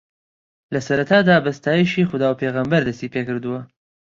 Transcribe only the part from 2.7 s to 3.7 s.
دەستی پێکردووە